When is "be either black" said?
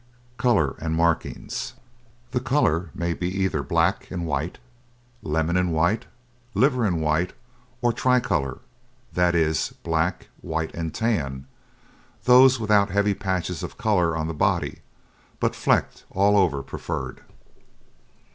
3.13-4.09